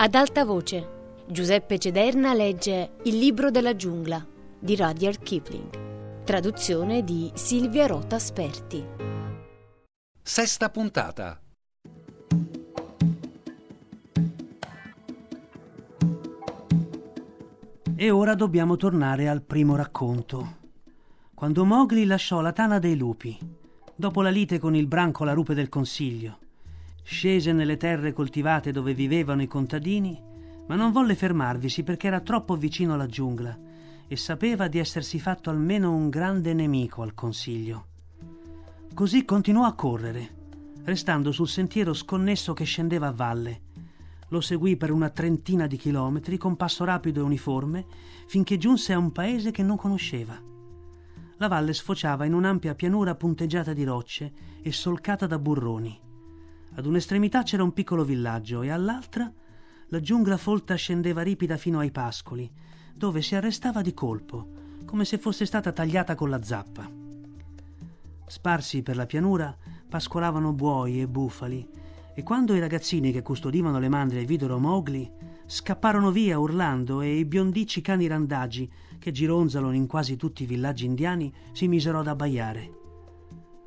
Ad 0.00 0.14
alta 0.14 0.44
voce, 0.44 1.24
Giuseppe 1.26 1.76
Cederna 1.76 2.32
legge 2.32 2.98
Il 3.02 3.18
libro 3.18 3.50
della 3.50 3.74
giungla 3.74 4.24
di 4.56 4.76
Rudyard 4.76 5.20
Kipling. 5.20 6.22
Traduzione 6.22 7.02
di 7.02 7.32
Silvia 7.34 7.86
Rota 7.86 8.20
Sperti. 8.20 8.86
Sesta 10.22 10.70
puntata. 10.70 11.40
E 17.96 18.10
ora 18.10 18.36
dobbiamo 18.36 18.76
tornare 18.76 19.28
al 19.28 19.42
primo 19.42 19.74
racconto. 19.74 20.58
Quando 21.34 21.64
Mowgli 21.64 22.06
lasciò 22.06 22.40
la 22.40 22.52
tana 22.52 22.78
dei 22.78 22.96
lupi, 22.96 23.36
dopo 23.96 24.22
la 24.22 24.30
lite 24.30 24.60
con 24.60 24.76
il 24.76 24.86
branco 24.86 25.24
la 25.24 25.32
rupe 25.32 25.54
del 25.54 25.68
consiglio, 25.68 26.38
scese 27.10 27.52
nelle 27.52 27.78
terre 27.78 28.12
coltivate 28.12 28.70
dove 28.70 28.92
vivevano 28.92 29.40
i 29.40 29.46
contadini, 29.46 30.22
ma 30.66 30.74
non 30.74 30.92
volle 30.92 31.14
fermarvisi 31.14 31.82
perché 31.82 32.08
era 32.08 32.20
troppo 32.20 32.54
vicino 32.54 32.92
alla 32.92 33.06
giungla 33.06 33.58
e 34.06 34.16
sapeva 34.16 34.68
di 34.68 34.78
essersi 34.78 35.18
fatto 35.18 35.48
almeno 35.48 35.94
un 35.94 36.10
grande 36.10 36.52
nemico 36.52 37.00
al 37.00 37.14
consiglio. 37.14 37.86
Così 38.92 39.24
continuò 39.24 39.64
a 39.64 39.72
correre, 39.72 40.34
restando 40.84 41.32
sul 41.32 41.48
sentiero 41.48 41.94
sconnesso 41.94 42.52
che 42.52 42.64
scendeva 42.64 43.06
a 43.06 43.12
valle 43.12 43.60
lo 44.30 44.42
seguì 44.42 44.76
per 44.76 44.90
una 44.90 45.08
trentina 45.08 45.66
di 45.66 45.78
chilometri 45.78 46.36
con 46.36 46.54
passo 46.56 46.84
rapido 46.84 47.20
e 47.20 47.22
uniforme 47.22 47.86
finché 48.26 48.58
giunse 48.58 48.92
a 48.92 48.98
un 48.98 49.10
paese 49.10 49.50
che 49.50 49.62
non 49.62 49.78
conosceva. 49.78 50.38
La 51.38 51.48
valle 51.48 51.72
sfociava 51.72 52.26
in 52.26 52.34
un'ampia 52.34 52.74
pianura 52.74 53.14
punteggiata 53.14 53.72
di 53.72 53.84
rocce 53.84 54.32
e 54.60 54.70
solcata 54.70 55.26
da 55.26 55.38
burroni. 55.38 56.07
Ad 56.78 56.86
un'estremità 56.86 57.42
c'era 57.42 57.64
un 57.64 57.72
piccolo 57.72 58.04
villaggio 58.04 58.62
e 58.62 58.70
all'altra 58.70 59.28
la 59.88 60.00
giungla 60.00 60.36
folta 60.36 60.76
scendeva 60.76 61.22
ripida 61.22 61.56
fino 61.56 61.80
ai 61.80 61.90
pascoli, 61.90 62.48
dove 62.94 63.20
si 63.20 63.34
arrestava 63.34 63.82
di 63.82 63.92
colpo, 63.92 64.48
come 64.84 65.04
se 65.04 65.18
fosse 65.18 65.44
stata 65.44 65.72
tagliata 65.72 66.14
con 66.14 66.30
la 66.30 66.40
zappa. 66.40 66.88
Sparsi 68.28 68.82
per 68.82 68.94
la 68.94 69.06
pianura 69.06 69.56
pascolavano 69.88 70.52
buoi 70.52 71.00
e 71.00 71.08
bufali 71.08 71.68
e 72.14 72.22
quando 72.22 72.54
i 72.54 72.60
ragazzini 72.60 73.10
che 73.10 73.22
custodivano 73.22 73.80
le 73.80 73.88
mandrie 73.88 74.24
videro 74.24 74.60
Mowgli, 74.60 75.10
scapparono 75.46 76.12
via 76.12 76.38
urlando 76.38 77.00
e 77.00 77.16
i 77.16 77.24
biondicci 77.24 77.80
cani 77.80 78.06
randagi, 78.06 78.70
che 79.00 79.10
gironzolano 79.10 79.74
in 79.74 79.88
quasi 79.88 80.16
tutti 80.16 80.44
i 80.44 80.46
villaggi 80.46 80.84
indiani, 80.84 81.32
si 81.50 81.66
misero 81.66 81.98
ad 81.98 82.06
abbaiare. 82.06 82.70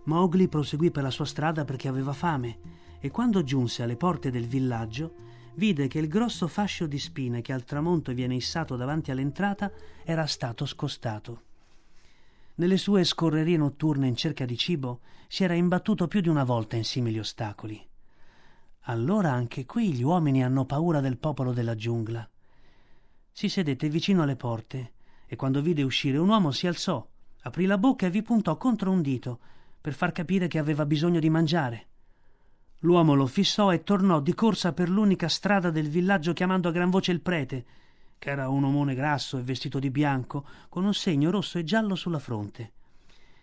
Mowgli 0.06 0.48
proseguì 0.48 0.92
per 0.92 1.04
la 1.04 1.12
sua 1.12 1.26
strada 1.26 1.66
perché 1.66 1.90
aveva 1.90 2.14
fame 2.14 2.80
e 3.02 3.10
quando 3.10 3.44
giunse 3.44 3.82
alle 3.84 3.98
porte 3.98 4.30
del 4.30 4.46
villaggio 4.46 5.16
vide 5.56 5.88
che 5.88 6.00
il 6.00 6.08
grosso 6.08 6.48
fascio 6.48 6.86
di 6.86 7.00
spine 7.00 7.42
che 7.42 7.52
al 7.52 7.64
tramonto 7.64 8.14
viene 8.14 8.36
issato 8.36 8.76
davanti 8.76 9.12
all'entrata 9.12 9.72
era 10.04 10.26
stato 10.28 10.66
scostato. 10.66 11.42
Nelle 12.56 12.78
sue 12.78 13.04
scorrerie 13.04 13.58
notturne 13.58 14.08
in 14.08 14.16
cerca 14.16 14.46
di 14.46 14.56
cibo 14.56 15.02
si 15.28 15.44
era 15.44 15.56
imbattuto 15.56 16.08
più 16.08 16.22
di 16.22 16.30
una 16.30 16.44
volta 16.44 16.76
in 16.76 16.84
simili 16.84 17.18
ostacoli. 17.18 17.84
Allora 18.86 19.32
anche 19.32 19.66
qui 19.66 19.94
gli 19.94 20.04
uomini 20.04 20.44
hanno 20.44 20.66
paura 20.66 21.00
del 21.00 21.18
popolo 21.18 21.54
della 21.54 21.76
giungla. 21.76 22.28
Si 23.32 23.50
sedette 23.50 23.90
vicino 23.90 24.22
alle 24.22 24.36
porte 24.36 24.94
e 25.26 25.36
quando 25.36 25.62
vide 25.62 25.82
uscire 25.82 26.18
un 26.18 26.30
uomo 26.30 26.52
si 26.52 26.68
alzò, 26.68 27.08
aprì 27.42 27.66
la 27.66 27.78
bocca 27.78 28.06
e 28.06 28.12
vi 28.12 28.22
puntò 28.22 28.58
contro 28.58 28.92
un 28.92 29.02
dito 29.02 29.40
per 29.80 29.94
far 29.94 30.12
capire 30.12 30.48
che 30.48 30.60
aveva 30.60 30.86
bisogno 30.86 31.20
di 31.20 31.30
mangiare. 31.30 31.88
L'uomo 32.84 33.14
lo 33.14 33.28
fissò 33.28 33.72
e 33.72 33.84
tornò 33.84 34.20
di 34.20 34.34
corsa 34.34 34.74
per 34.74 34.90
l'unica 34.90 35.28
strada 35.28 35.70
del 35.70 35.90
villaggio 35.90 36.34
chiamando 36.34 36.68
a 36.68 36.72
gran 36.72 36.90
voce 36.90 37.12
il 37.12 37.22
prete, 37.22 37.66
che 38.18 38.30
era 38.30 38.50
un 38.50 38.64
omone 38.64 38.96
grasso 38.96 39.38
e 39.38 39.44
vestito 39.44 39.80
di 39.80 39.90
bianco, 39.92 40.46
con 40.70 40.86
un 40.86 40.94
segno 40.94 41.30
rosso 41.30 41.58
e 41.58 41.64
giallo 41.64 41.96
sulla 41.96 42.20
fronte. 42.20 42.72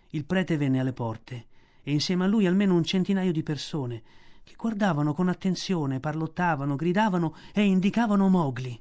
Il 0.09 0.25
prete 0.25 0.57
venne 0.57 0.79
alle 0.79 0.93
porte 0.93 1.47
e 1.83 1.91
insieme 1.91 2.25
a 2.25 2.27
lui 2.27 2.47
almeno 2.47 2.75
un 2.75 2.83
centinaio 2.83 3.31
di 3.31 3.43
persone 3.43 4.01
che 4.43 4.55
guardavano 4.57 5.13
con 5.13 5.29
attenzione, 5.29 5.99
parlottavano, 5.99 6.75
gridavano 6.75 7.35
e 7.53 7.63
indicavano 7.63 8.27
Mowgli. 8.27 8.77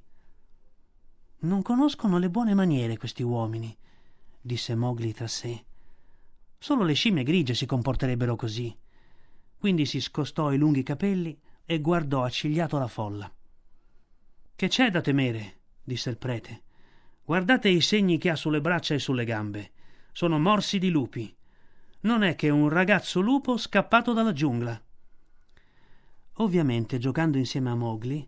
Non 1.41 1.63
conoscono 1.63 2.19
le 2.19 2.31
buone 2.31 2.55
maniere 2.55 2.97
questi 2.97 3.23
uomini, 3.23 3.77
disse 4.41 4.75
Mowgli 4.75 5.13
tra 5.13 5.29
sé. 5.29 5.65
Solo 6.59 6.83
le 6.83 6.95
scimmie 6.95 7.23
grigie 7.23 7.55
si 7.55 7.67
comporterebbero 7.67 8.35
così. 8.35 8.75
Quindi 9.59 9.87
si 9.87 10.01
scostò 10.01 10.53
i 10.53 10.59
lunghi 10.59 10.83
capelli 10.83 11.39
e 11.65 11.81
guardò 11.81 12.23
accigliato 12.23 12.79
la 12.79 12.87
folla. 12.87 13.33
Che 14.55 14.69
c'è 14.69 14.91
da 14.91 15.01
temere? 15.01 15.57
disse 15.83 16.11
il 16.11 16.17
prete. 16.17 16.63
Guardate 17.25 17.69
i 17.69 17.81
segni 17.81 18.19
che 18.19 18.31
ha 18.31 18.37
sulle 18.37 18.61
braccia 18.61 18.95
e 18.95 18.99
sulle 18.99 19.25
gambe. 19.25 19.73
Sono 20.13 20.39
morsi 20.39 20.79
di 20.79 20.91
lupi. 20.91 21.35
Non 22.01 22.23
è 22.23 22.35
che 22.37 22.49
un 22.49 22.69
ragazzo 22.69 23.21
lupo 23.21 23.57
scappato 23.57 24.13
dalla 24.13 24.33
giungla. 24.33 24.81
Ovviamente, 26.35 26.99
giocando 26.99 27.37
insieme 27.37 27.71
a 27.71 27.75
Mowgli, 27.75 28.27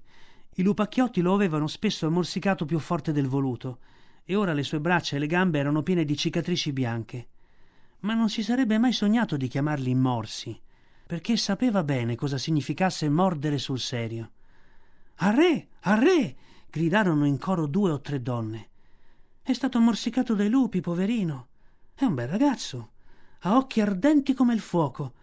i 0.55 0.63
lupacchiotti 0.63 1.21
lo 1.21 1.33
avevano 1.33 1.67
spesso 1.67 2.11
morsicato 2.11 2.65
più 2.65 2.79
forte 2.79 3.13
del 3.13 3.29
voluto, 3.29 3.79
e 4.25 4.35
ora 4.35 4.53
le 4.53 4.65
sue 4.65 4.81
braccia 4.81 5.17
e 5.17 5.19
le 5.19 5.27
gambe 5.27 5.59
erano 5.59 5.83
piene 5.83 6.05
di 6.05 6.17
cicatrici 6.17 6.73
bianche. 6.73 7.29
Ma 8.01 8.15
non 8.15 8.29
si 8.29 8.43
sarebbe 8.43 8.79
mai 8.79 8.93
sognato 8.93 9.37
di 9.37 9.49
chiamarli 9.49 9.95
morsi, 9.95 10.61
perché 11.11 11.37
sapeva 11.37 11.83
bene 11.83 12.15
cosa 12.15 12.39
significasse 12.39 13.09
mordere 13.09 13.59
sul 13.59 13.81
serio. 13.81 14.31
Arre! 15.17 15.71
Arre! 15.81 16.37
gridarono 16.71 17.27
in 17.27 17.37
coro 17.37 17.67
due 17.67 17.91
o 17.91 18.01
tre 18.01 18.23
donne. 18.23 18.69
È 19.43 19.53
stato 19.53 19.81
morsicato 19.81 20.37
dai 20.37 20.49
lupi, 20.49 20.81
poverino. 20.81 21.49
È 21.95 22.05
un 22.05 22.15
bel 22.15 22.29
ragazzo. 22.29 22.91
Ha 23.41 23.57
occhi 23.57 23.81
ardenti 23.81 24.35
come 24.35 24.55
il 24.55 24.61
fuoco. 24.61 25.15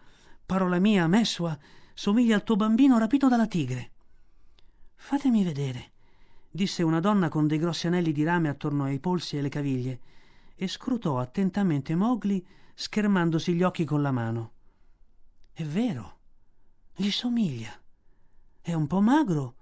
Parola 0.45 0.77
mia, 0.77 1.07
Mesua, 1.07 1.57
somiglia 1.93 2.35
al 2.35 2.43
tuo 2.43 2.57
bambino 2.57 2.97
rapito 2.97 3.29
dalla 3.29 3.47
tigre. 3.47 3.91
Fatemi 4.93 5.41
vedere, 5.45 5.91
disse 6.51 6.83
una 6.83 6.99
donna 6.99 7.29
con 7.29 7.47
dei 7.47 7.59
grossi 7.59 7.87
anelli 7.87 8.11
di 8.11 8.25
rame 8.25 8.49
attorno 8.49 8.83
ai 8.83 8.99
polsi 8.99 9.37
e 9.37 9.39
alle 9.39 9.47
caviglie, 9.47 10.01
e 10.53 10.67
scrutò 10.67 11.17
attentamente 11.17 11.95
Mowgli, 11.95 12.43
schermandosi 12.73 13.53
gli 13.53 13.63
occhi 13.63 13.85
con 13.85 14.01
la 14.01 14.11
mano. 14.11 14.51
È 15.57 15.63
vero, 15.63 16.19
gli 16.93 17.09
somiglia. 17.09 17.71
È 18.61 18.73
un 18.73 18.85
po' 18.85 19.01
magro, 19.01 19.55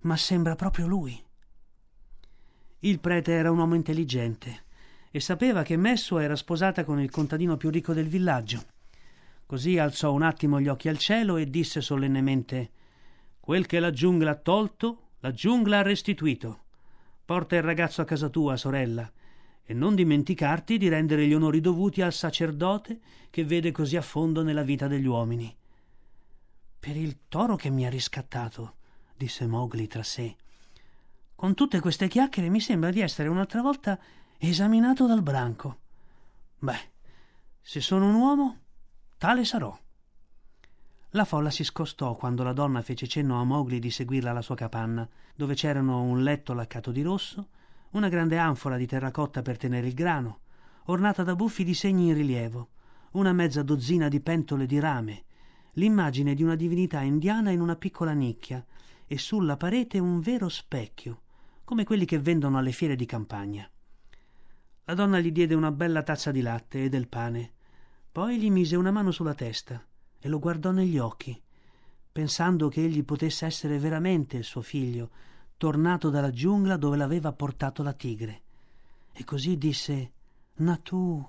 ma 0.00 0.16
sembra 0.16 0.56
proprio 0.56 0.88
lui. 0.88 1.16
Il 2.80 2.98
prete 2.98 3.30
era 3.30 3.52
un 3.52 3.58
uomo 3.58 3.76
intelligente 3.76 4.64
e 5.12 5.20
sapeva 5.20 5.62
che 5.62 5.76
Messo 5.76 6.18
era 6.18 6.34
sposata 6.34 6.82
con 6.82 7.00
il 7.00 7.08
contadino 7.12 7.56
più 7.56 7.70
ricco 7.70 7.92
del 7.92 8.08
villaggio 8.08 8.64
Così 9.46 9.78
alzò 9.78 10.12
un 10.12 10.22
attimo 10.22 10.60
gli 10.60 10.66
occhi 10.66 10.88
al 10.88 10.98
cielo 10.98 11.36
e 11.36 11.48
disse 11.48 11.80
solennemente 11.80 12.70
Quel 13.38 13.66
che 13.66 13.78
la 13.78 13.92
giungla 13.92 14.32
ha 14.32 14.34
tolto, 14.34 15.10
la 15.20 15.30
giungla 15.30 15.78
ha 15.78 15.82
restituito. 15.82 16.64
Porta 17.24 17.54
il 17.54 17.62
ragazzo 17.62 18.00
a 18.02 18.04
casa 18.04 18.28
tua, 18.28 18.56
sorella, 18.56 19.08
e 19.64 19.74
non 19.74 19.94
dimenticarti 19.94 20.78
di 20.78 20.88
rendere 20.88 21.26
gli 21.26 21.34
onori 21.34 21.60
dovuti 21.60 22.02
al 22.02 22.12
sacerdote 22.12 23.00
che 23.30 23.44
vede 23.44 23.70
così 23.70 23.96
a 23.96 24.02
fondo 24.02 24.42
nella 24.42 24.62
vita 24.62 24.88
degli 24.88 25.06
uomini. 25.06 25.54
Per 26.78 26.96
il 26.96 27.20
toro 27.28 27.56
che 27.56 27.70
mi 27.70 27.86
ha 27.86 27.90
riscattato, 27.90 28.76
disse 29.16 29.46
Mowgli 29.46 29.86
tra 29.86 30.02
sé. 30.02 30.36
Con 31.34 31.54
tutte 31.54 31.80
queste 31.80 32.08
chiacchiere 32.08 32.48
mi 32.48 32.60
sembra 32.60 32.90
di 32.90 33.00
essere 33.00 33.28
un'altra 33.28 33.62
volta 33.62 33.98
esaminato 34.38 35.06
dal 35.06 35.22
branco. 35.22 35.78
Beh, 36.58 36.90
se 37.60 37.80
sono 37.80 38.08
un 38.08 38.14
uomo, 38.14 38.56
Tale 39.22 39.44
sarò. 39.44 39.78
La 41.10 41.24
folla 41.24 41.50
si 41.50 41.62
scostò 41.62 42.16
quando 42.16 42.42
la 42.42 42.52
donna 42.52 42.82
fece 42.82 43.06
cenno 43.06 43.40
a 43.40 43.44
Mowgli 43.44 43.78
di 43.78 43.88
seguirla 43.88 44.30
alla 44.30 44.42
sua 44.42 44.56
capanna, 44.56 45.08
dove 45.36 45.54
c'erano 45.54 46.02
un 46.02 46.24
letto 46.24 46.54
laccato 46.54 46.90
di 46.90 47.02
rosso, 47.02 47.50
una 47.92 48.08
grande 48.08 48.38
anfora 48.38 48.76
di 48.76 48.86
terracotta 48.86 49.42
per 49.42 49.56
tenere 49.56 49.86
il 49.86 49.94
grano, 49.94 50.40
ornata 50.86 51.22
da 51.22 51.34
buffi 51.34 51.64
disegni 51.64 52.08
in 52.08 52.14
rilievo, 52.14 52.70
una 53.12 53.32
mezza 53.32 53.62
dozzina 53.62 54.08
di 54.08 54.20
pentole 54.20 54.66
di 54.66 54.78
rame, 54.78 55.24
l'immagine 55.72 56.34
di 56.34 56.42
una 56.42 56.56
divinità 56.56 57.00
indiana 57.00 57.50
in 57.50 57.60
una 57.60 57.76
piccola 57.76 58.12
nicchia 58.12 58.64
e 59.06 59.18
sulla 59.18 59.56
parete 59.56 59.98
un 59.98 60.20
vero 60.20 60.48
specchio, 60.48 61.22
come 61.64 61.84
quelli 61.84 62.04
che 62.04 62.18
vendono 62.18 62.58
alle 62.58 62.72
fiere 62.72 62.96
di 62.96 63.06
campagna. 63.06 63.68
La 64.84 64.94
donna 64.94 65.20
gli 65.20 65.30
diede 65.30 65.54
una 65.54 65.70
bella 65.70 66.02
tazza 66.02 66.30
di 66.30 66.40
latte 66.40 66.84
e 66.84 66.88
del 66.88 67.08
pane 67.08 67.52
poi 68.12 68.38
gli 68.38 68.50
mise 68.50 68.76
una 68.76 68.90
mano 68.90 69.10
sulla 69.10 69.32
testa 69.32 69.82
e 70.18 70.28
lo 70.28 70.38
guardò 70.38 70.70
negli 70.70 70.98
occhi, 70.98 71.40
pensando 72.12 72.68
che 72.68 72.84
egli 72.84 73.02
potesse 73.04 73.46
essere 73.46 73.78
veramente 73.78 74.36
il 74.36 74.44
suo 74.44 74.60
figlio, 74.60 75.10
tornato 75.62 76.10
dalla 76.10 76.32
giungla 76.32 76.76
dove 76.76 76.96
l'aveva 76.96 77.30
portato 77.30 77.84
la 77.84 77.92
tigre. 77.92 78.42
E 79.12 79.22
così 79.22 79.56
disse 79.56 80.12
Natù, 80.54 81.24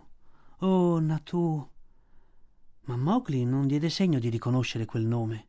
oh 0.58 1.00
Natù. 1.00 1.70
Ma 2.86 2.98
Mowgli 2.98 3.46
non 3.46 3.68
diede 3.68 3.92
segno 3.92 4.18
di 4.18 4.30
riconoscere 4.30 4.86
quel 4.86 5.06
nome. 5.06 5.48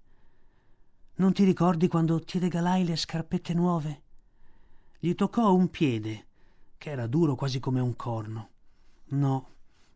Non 1.14 1.32
ti 1.32 1.44
ricordi 1.44 1.88
quando 1.88 2.20
ti 2.20 2.38
regalai 2.38 2.84
le 2.84 2.96
scarpette 2.96 3.54
nuove? 3.54 4.02
Gli 4.98 5.14
toccò 5.14 5.54
un 5.54 5.70
piede, 5.70 6.26
che 6.76 6.90
era 6.90 7.06
duro 7.06 7.36
quasi 7.36 7.60
come 7.60 7.80
un 7.80 7.96
corno. 7.96 8.50
No, 9.12 9.48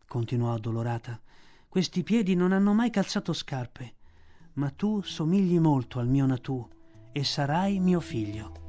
continuò 0.07 0.55
addolorata, 0.55 1.21
questi 1.67 2.01
piedi 2.01 2.33
non 2.33 2.53
hanno 2.53 2.73
mai 2.73 2.89
calzato 2.89 3.33
scarpe, 3.33 3.93
ma 4.53 4.71
tu 4.71 5.03
somigli 5.03 5.59
molto 5.59 5.99
al 5.99 6.07
mio 6.07 6.25
Natù 6.25 6.67
e 7.11 7.23
sarai 7.23 7.77
mio 7.77 7.99
figlio. 7.99 8.68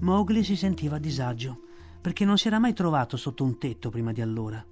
Mowgli 0.00 0.42
si 0.42 0.56
sentiva 0.56 0.96
a 0.96 1.00
disagio, 1.00 1.60
perché 2.00 2.24
non 2.24 2.38
si 2.38 2.46
era 2.46 2.58
mai 2.58 2.72
trovato 2.72 3.16
sotto 3.16 3.44
un 3.44 3.58
tetto 3.58 3.90
prima 3.90 4.12
di 4.12 4.22
allora. 4.22 4.64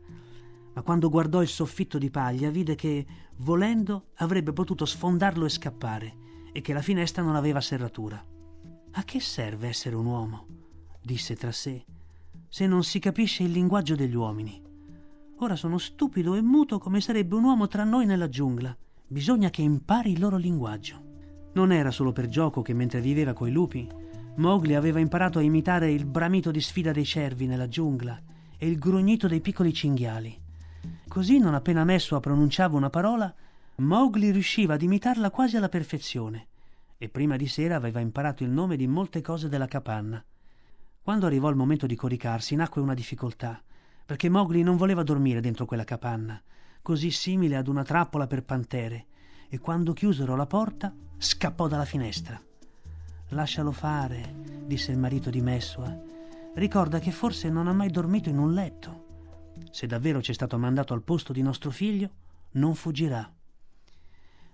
Ma 0.72 0.82
quando 0.82 1.10
guardò 1.10 1.42
il 1.42 1.48
soffitto 1.48 1.98
di 1.98 2.10
paglia 2.10 2.50
vide 2.50 2.75
che, 2.75 3.04
volendo, 3.36 4.08
avrebbe 4.16 4.52
potuto 4.52 4.86
sfondarlo 4.86 5.44
e 5.44 5.50
scappare, 5.50 6.16
e 6.52 6.62
che 6.62 6.72
la 6.72 6.80
finestra 6.80 7.22
non 7.22 7.36
aveva 7.36 7.60
serratura. 7.60 8.25
A 8.92 9.04
che 9.04 9.20
serve 9.20 9.69
essere 9.69 9.96
un 9.96 10.06
uomo? 10.06 10.46
disse 11.02 11.36
tra 11.36 11.52
sé, 11.52 11.84
se 12.48 12.66
non 12.66 12.82
si 12.82 12.98
capisce 12.98 13.42
il 13.42 13.50
linguaggio 13.50 13.94
degli 13.94 14.14
uomini. 14.14 14.62
Ora 15.40 15.56
sono 15.56 15.76
stupido 15.76 16.34
e 16.34 16.42
muto 16.42 16.78
come 16.78 17.00
sarebbe 17.00 17.34
un 17.34 17.44
uomo 17.44 17.69
tra 17.69 17.84
noi 17.84 18.06
nella 18.06 18.28
giungla. 18.28 18.76
Bisogna 19.06 19.50
che 19.50 19.62
impari 19.62 20.12
il 20.12 20.20
loro 20.20 20.36
linguaggio. 20.36 21.04
Non 21.52 21.70
era 21.70 21.90
solo 21.90 22.12
per 22.12 22.28
gioco 22.28 22.62
che 22.62 22.72
mentre 22.72 23.00
viveva 23.00 23.34
coi 23.34 23.52
lupi 23.52 23.88
Mowgli 24.38 24.75
aveva 24.75 25.00
imparato 25.00 25.40
a 25.40 25.43
imitare 25.43 25.90
il 25.90 26.05
bramito 26.05 26.52
di 26.52 26.61
sfida 26.61 26.93
dei 26.93 27.05
cervi 27.05 27.46
nella 27.46 27.67
giungla 27.67 28.20
e 28.56 28.69
il 28.69 28.79
grugnito 28.79 29.26
dei 29.26 29.40
piccoli 29.40 29.73
cinghiali. 29.73 30.38
Così, 31.08 31.38
non 31.38 31.55
appena 31.55 31.82
Messua 31.82 32.20
pronunciava 32.20 32.76
una 32.76 32.88
parola, 32.88 33.35
Mowgli 33.76 34.31
riusciva 34.31 34.75
ad 34.75 34.82
imitarla 34.82 35.31
quasi 35.31 35.56
alla 35.56 35.69
perfezione 35.69 36.46
e 36.99 37.08
prima 37.08 37.37
di 37.37 37.49
sera 37.49 37.75
aveva 37.75 37.99
imparato 37.99 38.44
il 38.44 38.50
nome 38.50 38.76
di 38.76 38.87
molte 38.87 39.20
cose 39.23 39.49
della 39.49 39.67
capanna. 39.67 40.25
Quando 41.02 41.26
arrivò 41.26 41.49
il 41.49 41.56
momento 41.56 41.87
di 41.87 41.96
coricarsi, 41.96 42.55
nacque 42.55 42.81
una 42.81 42.94
difficoltà, 42.94 43.61
perché 44.06 44.29
Mowgli 44.29 44.62
non 44.62 44.76
voleva 44.76 45.02
dormire 45.02 45.40
dentro 45.40 45.64
quella 45.64 45.85
capanna, 45.85 46.40
così 46.81 47.11
simile 47.11 47.56
ad 47.56 47.67
una 47.67 47.82
trappola 47.82 48.29
per 48.29 48.44
pantere, 48.44 49.06
e 49.49 49.58
quando 49.58 49.93
chiusero 49.93 50.37
la 50.37 50.46
porta 50.46 50.94
scappò 51.17 51.67
dalla 51.67 51.85
finestra. 51.85 52.40
Lascialo 53.32 53.72
fare, 53.72 54.34
disse 54.64 54.90
il 54.90 54.98
marito 54.98 55.28
di 55.28 55.42
Messua. 55.42 55.94
Ricorda 56.54 56.98
che 56.98 57.10
forse 57.10 57.50
non 57.50 57.69
ha 57.69 57.75
mai 57.75 57.90
dormito 57.90 58.30
in 58.30 58.38
un 58.38 58.54
letto. 58.54 59.04
Se 59.70 59.86
davvero 59.86 60.22
ci 60.22 60.30
è 60.30 60.34
stato 60.34 60.56
mandato 60.56 60.94
al 60.94 61.02
posto 61.02 61.34
di 61.34 61.42
nostro 61.42 61.70
figlio, 61.70 62.10
non 62.52 62.75
fuggirà. 62.75 63.30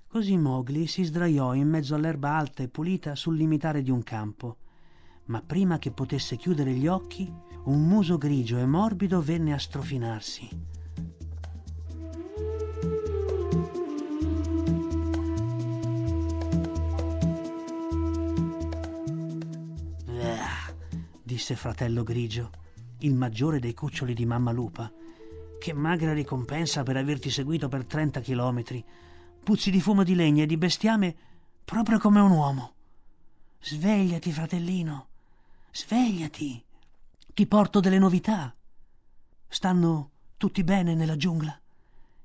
Così 0.09 0.37
Mowgli 0.37 0.87
si 0.87 1.05
sdraiò 1.05 1.55
in 1.55 1.69
mezzo 1.69 1.95
all'erba 1.95 2.37
alta 2.37 2.65
e 2.65 2.69
pulita 2.69 3.15
sul 3.15 3.37
limitare 3.37 3.81
di 3.81 3.91
un 3.91 4.03
campo. 4.03 4.57
Ma 5.27 5.41
prima 5.41 5.79
che 5.79 5.93
potesse 5.93 6.37
chiudere 6.37 6.73
gli 6.73 6.89
occhi, 6.89 7.33
un 7.65 7.87
muso 7.87 8.19
grigio 8.19 8.59
e 8.59 8.67
morbido 8.67 9.23
venne 9.23 9.53
a 9.53 9.59
strofinarsi. 9.59 10.49
Disse 21.35 21.57
fratello 21.57 22.05
grigio, 22.05 22.51
il 22.99 23.13
maggiore 23.13 23.59
dei 23.59 23.75
cuccioli 23.75 24.15
di 24.15 24.25
mamma 24.25 24.53
lupa. 24.53 24.89
Che 25.59 25.73
magra 25.73 26.13
ricompensa 26.13 26.85
per 26.85 26.97
averti 26.97 27.29
seguito 27.29 27.69
per 27.69 27.85
trenta 27.85 28.21
chilometri. 28.21 28.85
Puzzi 29.43 29.73
di 29.73 29.81
fumo 29.81 30.05
di 30.05 30.15
legna 30.15 30.45
e 30.45 30.47
di 30.47 30.57
bestiame 30.57 31.17
proprio 31.65 31.99
come 31.99 32.21
un 32.21 32.31
uomo. 32.31 32.75
Svegliati, 33.61 34.31
fratellino, 34.31 35.09
svegliati. 35.73 36.65
Ti 37.35 37.47
porto 37.49 37.81
delle 37.81 37.99
novità. 37.99 38.55
Stanno 39.49 40.11
tutti 40.37 40.63
bene 40.63 40.95
nella 40.95 41.17
giungla? 41.17 41.61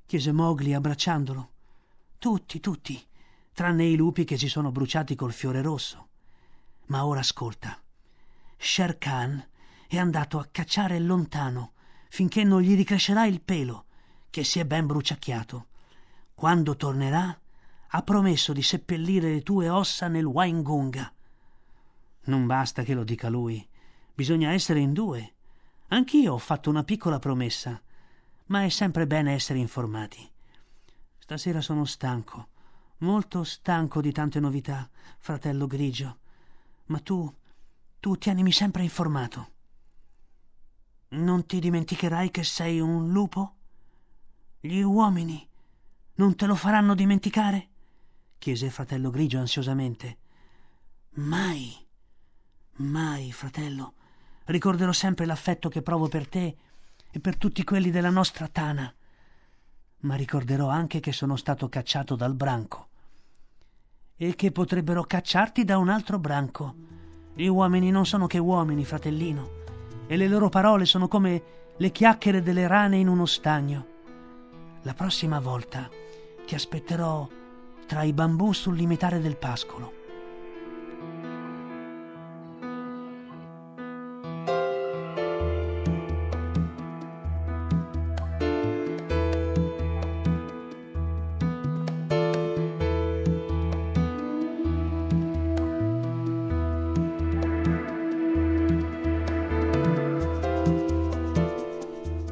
chiese 0.06 0.32
Mowgli 0.32 0.74
abbracciandolo. 0.74 1.50
Tutti, 2.20 2.60
tutti, 2.60 3.04
tranne 3.54 3.86
i 3.86 3.96
lupi 3.96 4.24
che 4.24 4.38
si 4.38 4.48
sono 4.48 4.72
bruciati 4.72 5.16
col 5.16 5.34
fiore 5.34 5.64
rosso. 5.64 6.10
Ma 6.88 7.08
ora 7.08 7.22
ascolta. 7.22 7.82
Sher 8.62 8.98
Khan 8.98 9.44
è 9.88 9.98
andato 9.98 10.38
a 10.38 10.48
cacciare 10.52 11.00
lontano 11.00 11.72
finché 12.10 12.44
non 12.44 12.62
gli 12.62 12.76
ricrescerà 12.76 13.26
il 13.26 13.42
pelo, 13.42 13.86
che 14.30 14.44
si 14.44 14.60
è 14.60 14.66
ben 14.66 14.86
bruciacchiato. 14.86 15.68
Quando 16.36 16.76
tornerà, 16.76 17.40
ha 17.92 18.04
promesso 18.04 18.52
di 18.52 18.62
seppellire 18.62 19.32
le 19.32 19.42
tue 19.42 19.70
ossa 19.70 20.08
nel 20.08 20.26
Waingunga. 20.26 21.12
Non 22.26 22.46
basta 22.46 22.84
che 22.84 22.94
lo 22.94 23.04
dica 23.04 23.30
lui, 23.30 23.66
bisogna 24.14 24.52
essere 24.52 24.80
in 24.80 24.92
due. 24.92 25.34
Anch'io 25.88 26.34
ho 26.34 26.38
fatto 26.38 26.70
una 26.70 26.84
piccola 26.84 27.18
promessa, 27.18 27.82
ma 28.48 28.64
è 28.64 28.70
sempre 28.70 29.08
bene 29.08 29.34
essere 29.34 29.60
informati. 29.60 30.30
Stasera 31.18 31.62
sono 31.62 31.86
stanco, 31.86 32.50
molto 32.98 33.44
stanco 33.44 34.02
di 34.02 34.12
tante 34.12 34.40
novità, 34.40 34.90
fratello 35.18 35.66
grigio. 35.66 36.18
Ma 36.88 37.00
tu 37.00 37.32
tu 38.00 38.18
tienimi 38.18 38.51
sempre 38.51 38.84
informato. 38.84 39.51
Non 41.10 41.46
ti 41.46 41.60
dimenticherai 41.60 42.31
che 42.31 42.44
sei 42.44 42.80
un 42.80 43.12
lupo? 43.12 43.56
Gli 44.60 44.81
uomini 44.81 45.48
non 46.16 46.36
te 46.36 46.46
lo 46.46 46.56
faranno 46.56 46.96
dimenticare? 46.96 47.68
chiese 48.38 48.66
il 48.66 48.72
fratello 48.72 49.10
grigio 49.10 49.40
ansiosamente. 49.40 50.18
Mai, 51.16 51.75
mai, 52.78 53.31
fratello. 53.31 53.94
Ricorderò 54.46 54.92
sempre 54.92 55.25
l'affetto 55.25 55.69
che 55.69 55.81
provo 55.81 56.07
per 56.07 56.28
te 56.28 56.57
e 57.12 57.19
per 57.19 57.38
tutti 57.38 57.63
quelli 57.63 57.90
della 57.90 58.10
nostra 58.10 58.48
tana. 58.48 58.94
Ma 60.01 60.16
ricorderò 60.16 60.68
anche 60.69 61.00
che 61.00 61.12
sono 61.12 61.36
stato 61.36 61.68
cacciato 61.68 62.16
dal 62.16 62.34
branco 62.34 62.88
e 64.15 64.36
che 64.36 64.51
potrebbero 64.51 65.03
cacciarti 65.03 65.63
da 65.63 65.77
un 65.77 65.89
altro 65.89 66.20
branco 66.20 66.75
gli 67.39 67.48
uomini 67.48 67.89
non 67.89 68.05
sono 68.05 68.27
che 68.27 68.38
uomini, 68.38 68.84
fratellino, 68.84 69.50
e 70.08 70.17
le 70.17 70.27
loro 70.27 70.50
parole 70.50 70.84
sono 70.84 71.08
come 71.08 71.41
le 71.77 71.89
chiacchiere 71.89 72.41
delle 72.41 72.67
rane 72.67 72.98
in 72.98 73.08
uno 73.08 73.25
stagno. 73.25 73.86
La 74.81 74.93
prossima 74.93 75.39
volta 75.39 75.89
ti 76.46 76.53
aspetterò 76.53 77.25
tra 77.88 78.03
i 78.03 78.12
bambù 78.12 78.51
sul 78.51 78.75
limitare 78.75 79.22
del 79.22 79.38
pascolo. 79.38 79.99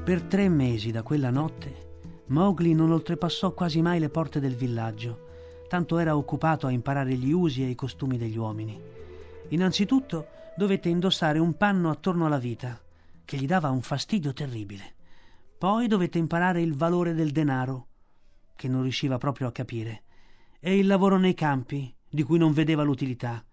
Per 0.07 0.21
tre 0.21 0.47
mesi 0.47 0.91
da 0.91 1.03
quella 1.03 1.29
notte 1.29 2.23
Mowgli 2.27 2.73
non 2.73 2.91
oltrepassò 2.91 3.51
quasi 3.51 3.81
mai 3.81 3.99
le 3.99 4.07
porte 4.07 4.39
del 4.39 4.55
villaggio, 4.55 5.65
tanto 5.67 5.97
era 5.97 6.15
occupato 6.15 6.65
a 6.65 6.71
imparare 6.71 7.15
gli 7.15 7.33
usi 7.33 7.61
e 7.65 7.67
i 7.67 7.75
costumi 7.75 8.17
degli 8.17 8.37
uomini. 8.37 8.79
Innanzitutto 9.49 10.27
dovette 10.55 10.87
indossare 10.87 11.39
un 11.39 11.57
panno 11.57 11.89
attorno 11.89 12.25
alla 12.25 12.37
vita, 12.37 12.79
che 13.25 13.35
gli 13.35 13.45
dava 13.45 13.69
un 13.69 13.81
fastidio 13.81 14.31
terribile. 14.31 14.95
Poi 15.57 15.87
dovette 15.87 16.17
imparare 16.17 16.61
il 16.61 16.73
valore 16.73 17.13
del 17.13 17.31
denaro, 17.31 17.87
che 18.55 18.69
non 18.69 18.83
riusciva 18.83 19.17
proprio 19.17 19.47
a 19.47 19.51
capire, 19.51 20.03
e 20.61 20.77
il 20.77 20.87
lavoro 20.87 21.17
nei 21.17 21.33
campi, 21.33 21.93
di 22.09 22.23
cui 22.23 22.37
non 22.37 22.53
vedeva 22.53 22.83
l'utilità. 22.83 23.43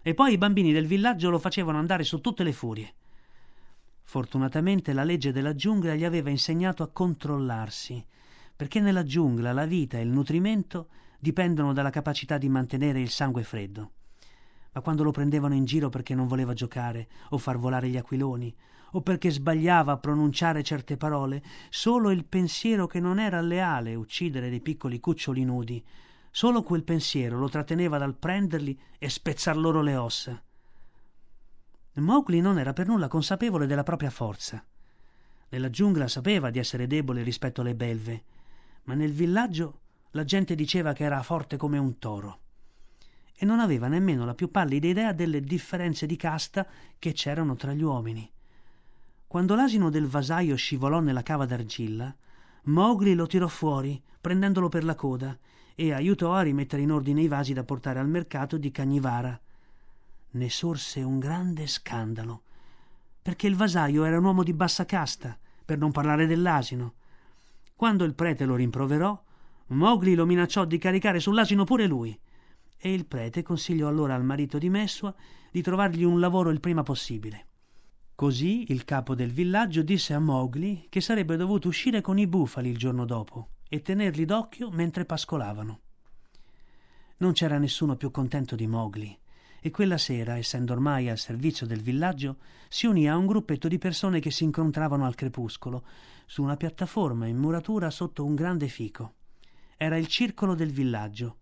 E 0.00 0.14
poi 0.14 0.34
i 0.34 0.38
bambini 0.38 0.72
del 0.72 0.86
villaggio 0.86 1.28
lo 1.28 1.40
facevano 1.40 1.78
andare 1.78 2.04
su 2.04 2.20
tutte 2.20 2.44
le 2.44 2.52
furie. 2.52 2.94
Fortunatamente 4.04 4.92
la 4.92 5.02
legge 5.02 5.32
della 5.32 5.54
giungla 5.54 5.94
gli 5.94 6.04
aveva 6.04 6.30
insegnato 6.30 6.82
a 6.82 6.88
controllarsi, 6.88 8.04
perché 8.54 8.80
nella 8.80 9.02
giungla 9.02 9.52
la 9.52 9.66
vita 9.66 9.98
e 9.98 10.02
il 10.02 10.08
nutrimento 10.08 10.88
dipendono 11.18 11.72
dalla 11.72 11.90
capacità 11.90 12.38
di 12.38 12.48
mantenere 12.48 13.00
il 13.00 13.10
sangue 13.10 13.42
freddo. 13.42 13.90
Ma 14.72 14.80
quando 14.82 15.02
lo 15.02 15.10
prendevano 15.10 15.54
in 15.54 15.64
giro 15.64 15.88
perché 15.88 16.14
non 16.14 16.28
voleva 16.28 16.52
giocare 16.52 17.08
o 17.30 17.38
far 17.38 17.58
volare 17.58 17.88
gli 17.88 17.96
aquiloni, 17.96 18.54
o 18.92 19.00
perché 19.00 19.30
sbagliava 19.30 19.92
a 19.92 19.98
pronunciare 19.98 20.62
certe 20.62 20.96
parole, 20.96 21.42
solo 21.70 22.10
il 22.10 22.24
pensiero 22.24 22.86
che 22.86 23.00
non 23.00 23.18
era 23.18 23.40
leale 23.40 23.94
uccidere 23.94 24.50
dei 24.50 24.60
piccoli 24.60 25.00
cuccioli 25.00 25.44
nudi, 25.44 25.84
solo 26.30 26.62
quel 26.62 26.84
pensiero 26.84 27.38
lo 27.38 27.48
tratteneva 27.48 27.98
dal 27.98 28.14
prenderli 28.14 28.78
e 28.98 29.08
spezzar 29.08 29.56
loro 29.56 29.80
le 29.80 29.96
ossa. 29.96 30.42
Mowgli 32.00 32.40
non 32.40 32.58
era 32.58 32.72
per 32.72 32.88
nulla 32.88 33.08
consapevole 33.08 33.66
della 33.66 33.84
propria 33.84 34.10
forza. 34.10 34.64
Nella 35.50 35.70
giungla 35.70 36.08
sapeva 36.08 36.50
di 36.50 36.58
essere 36.58 36.86
debole 36.86 37.22
rispetto 37.22 37.60
alle 37.60 37.74
belve, 37.74 38.24
ma 38.84 38.94
nel 38.94 39.12
villaggio 39.12 39.80
la 40.10 40.24
gente 40.24 40.54
diceva 40.54 40.92
che 40.92 41.04
era 41.04 41.22
forte 41.22 41.56
come 41.56 41.78
un 41.78 41.98
toro. 41.98 42.38
E 43.36 43.44
non 43.44 43.60
aveva 43.60 43.88
nemmeno 43.88 44.24
la 44.24 44.34
più 44.34 44.50
pallida 44.50 44.86
idea 44.86 45.12
delle 45.12 45.40
differenze 45.40 46.06
di 46.06 46.16
casta 46.16 46.66
che 46.98 47.12
c'erano 47.12 47.54
tra 47.56 47.72
gli 47.72 47.82
uomini. 47.82 48.28
Quando 49.26 49.54
l'asino 49.54 49.90
del 49.90 50.06
vasaio 50.06 50.54
scivolò 50.56 51.00
nella 51.00 51.22
cava 51.22 51.46
d'argilla, 51.46 52.14
Mowgli 52.64 53.14
lo 53.14 53.26
tirò 53.26 53.48
fuori, 53.48 54.00
prendendolo 54.20 54.68
per 54.68 54.84
la 54.84 54.94
coda, 54.94 55.36
e 55.74 55.92
aiutò 55.92 56.32
a 56.32 56.42
rimettere 56.42 56.82
in 56.82 56.92
ordine 56.92 57.22
i 57.22 57.28
vasi 57.28 57.52
da 57.52 57.64
portare 57.64 57.98
al 57.98 58.08
mercato 58.08 58.56
di 58.56 58.70
Cagnivara. 58.70 59.38
Ne 60.34 60.50
sorse 60.50 61.00
un 61.00 61.20
grande 61.20 61.68
scandalo, 61.68 62.42
perché 63.22 63.46
il 63.46 63.54
vasaio 63.54 64.04
era 64.04 64.18
un 64.18 64.24
uomo 64.24 64.42
di 64.42 64.52
bassa 64.52 64.84
casta, 64.84 65.38
per 65.64 65.78
non 65.78 65.92
parlare 65.92 66.26
dell'asino. 66.26 66.94
Quando 67.76 68.02
il 68.02 68.14
prete 68.14 68.44
lo 68.44 68.56
rimproverò, 68.56 69.22
Mowgli 69.68 70.16
lo 70.16 70.26
minacciò 70.26 70.64
di 70.64 70.76
caricare 70.76 71.20
sull'asino 71.20 71.62
pure 71.62 71.86
lui, 71.86 72.18
e 72.76 72.92
il 72.92 73.06
prete 73.06 73.42
consigliò 73.42 73.86
allora 73.86 74.16
al 74.16 74.24
marito 74.24 74.58
di 74.58 74.68
Messua 74.68 75.14
di 75.52 75.62
trovargli 75.62 76.02
un 76.02 76.18
lavoro 76.18 76.50
il 76.50 76.58
prima 76.58 76.82
possibile. 76.82 77.46
Così 78.16 78.72
il 78.72 78.84
capo 78.84 79.14
del 79.14 79.30
villaggio 79.30 79.82
disse 79.82 80.14
a 80.14 80.18
Mowgli 80.18 80.88
che 80.88 81.00
sarebbe 81.00 81.36
dovuto 81.36 81.68
uscire 81.68 82.00
con 82.00 82.18
i 82.18 82.26
bufali 82.26 82.70
il 82.70 82.76
giorno 82.76 83.04
dopo 83.04 83.50
e 83.68 83.82
tenerli 83.82 84.24
d'occhio 84.24 84.68
mentre 84.70 85.04
pascolavano. 85.04 85.80
Non 87.18 87.32
c'era 87.32 87.58
nessuno 87.58 87.94
più 87.94 88.10
contento 88.10 88.56
di 88.56 88.66
Mowgli, 88.66 89.16
e 89.66 89.70
quella 89.70 89.96
sera, 89.96 90.36
essendo 90.36 90.74
ormai 90.74 91.08
al 91.08 91.16
servizio 91.16 91.64
del 91.64 91.80
villaggio, 91.80 92.36
si 92.68 92.84
unì 92.84 93.08
a 93.08 93.16
un 93.16 93.24
gruppetto 93.24 93.66
di 93.66 93.78
persone 93.78 94.20
che 94.20 94.30
si 94.30 94.44
incontravano 94.44 95.06
al 95.06 95.14
crepuscolo, 95.14 95.84
su 96.26 96.42
una 96.42 96.58
piattaforma 96.58 97.26
in 97.28 97.38
muratura 97.38 97.88
sotto 97.88 98.26
un 98.26 98.34
grande 98.34 98.68
fico. 98.68 99.14
Era 99.78 99.96
il 99.96 100.06
circolo 100.06 100.54
del 100.54 100.70
villaggio, 100.70 101.38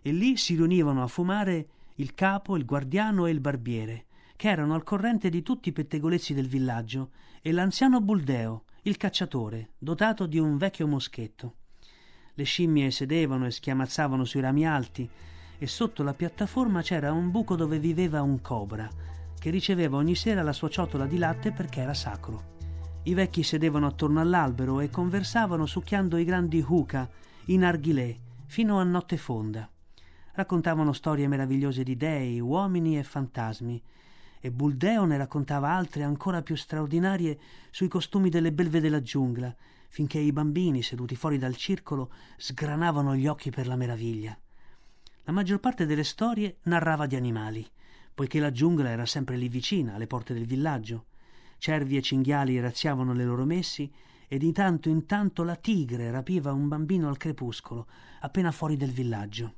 e 0.00 0.12
lì 0.12 0.38
si 0.38 0.54
riunivano 0.54 1.02
a 1.02 1.08
fumare 1.08 1.68
il 1.96 2.14
capo, 2.14 2.56
il 2.56 2.64
guardiano 2.64 3.26
e 3.26 3.32
il 3.32 3.40
barbiere, 3.40 4.06
che 4.34 4.48
erano 4.48 4.72
al 4.72 4.82
corrente 4.82 5.28
di 5.28 5.42
tutti 5.42 5.68
i 5.68 5.72
pettegolezzi 5.72 6.32
del 6.32 6.48
villaggio, 6.48 7.10
e 7.42 7.52
l'anziano 7.52 8.00
Buldeo, 8.00 8.64
il 8.84 8.96
cacciatore, 8.96 9.72
dotato 9.76 10.24
di 10.24 10.38
un 10.38 10.56
vecchio 10.56 10.86
moschetto. 10.86 11.56
Le 12.32 12.44
scimmie 12.44 12.90
sedevano 12.90 13.44
e 13.44 13.50
schiamazzavano 13.50 14.24
sui 14.24 14.40
rami 14.40 14.66
alti, 14.66 15.06
e 15.58 15.66
sotto 15.66 16.02
la 16.02 16.14
piattaforma 16.14 16.82
c'era 16.82 17.12
un 17.12 17.30
buco 17.30 17.56
dove 17.56 17.78
viveva 17.78 18.22
un 18.22 18.40
cobra, 18.40 18.88
che 19.38 19.50
riceveva 19.50 19.96
ogni 19.96 20.14
sera 20.14 20.42
la 20.42 20.52
sua 20.52 20.68
ciotola 20.68 21.06
di 21.06 21.18
latte 21.18 21.52
perché 21.52 21.80
era 21.80 21.94
sacro. 21.94 22.56
I 23.04 23.14
vecchi 23.14 23.42
sedevano 23.42 23.86
attorno 23.86 24.20
all'albero 24.20 24.80
e 24.80 24.90
conversavano 24.90 25.66
succhiando 25.66 26.16
i 26.16 26.24
grandi 26.24 26.64
huca, 26.66 27.08
i 27.46 27.56
narghilè, 27.56 28.16
fino 28.46 28.78
a 28.78 28.84
notte 28.84 29.16
fonda. 29.16 29.68
Raccontavano 30.32 30.92
storie 30.92 31.26
meravigliose 31.26 31.82
di 31.82 31.96
dei, 31.96 32.38
uomini 32.40 32.98
e 32.98 33.02
fantasmi, 33.02 33.82
e 34.40 34.50
Buldeo 34.52 35.04
ne 35.04 35.16
raccontava 35.16 35.70
altre 35.70 36.04
ancora 36.04 36.42
più 36.42 36.54
straordinarie 36.54 37.38
sui 37.70 37.88
costumi 37.88 38.28
delle 38.28 38.52
belve 38.52 38.80
della 38.80 39.02
giungla, 39.02 39.54
finché 39.88 40.18
i 40.18 40.32
bambini, 40.32 40.82
seduti 40.82 41.16
fuori 41.16 41.38
dal 41.38 41.56
circolo, 41.56 42.12
sgranavano 42.36 43.16
gli 43.16 43.26
occhi 43.26 43.50
per 43.50 43.66
la 43.66 43.76
meraviglia. 43.76 44.38
La 45.28 45.34
maggior 45.34 45.60
parte 45.60 45.84
delle 45.84 46.04
storie 46.04 46.56
narrava 46.62 47.04
di 47.04 47.14
animali, 47.14 47.70
poiché 48.14 48.40
la 48.40 48.50
giungla 48.50 48.88
era 48.88 49.04
sempre 49.04 49.36
lì 49.36 49.50
vicina, 49.50 49.94
alle 49.94 50.06
porte 50.06 50.32
del 50.32 50.46
villaggio. 50.46 51.04
Cervi 51.58 51.98
e 51.98 52.00
cinghiali 52.00 52.58
razziavano 52.58 53.12
le 53.12 53.24
loro 53.26 53.44
messi 53.44 53.92
e 54.26 54.38
di 54.38 54.52
tanto 54.52 54.88
in 54.88 55.04
tanto 55.04 55.42
la 55.42 55.56
tigre 55.56 56.10
rapiva 56.10 56.52
un 56.52 56.66
bambino 56.66 57.08
al 57.08 57.18
crepuscolo, 57.18 57.86
appena 58.20 58.50
fuori 58.52 58.78
del 58.78 58.90
villaggio. 58.90 59.54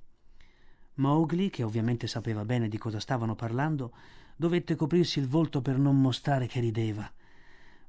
Mowgli, 0.95 1.51
che 1.51 1.63
ovviamente 1.63 2.09
sapeva 2.09 2.45
bene 2.45 2.67
di 2.67 2.77
cosa 2.77 2.99
stavano 2.99 3.37
parlando, 3.37 3.93
dovette 4.35 4.75
coprirsi 4.75 5.21
il 5.21 5.29
volto 5.29 5.63
per 5.63 5.79
non 5.79 6.01
mostrare 6.01 6.49
che 6.49 6.59
rideva. 6.59 7.09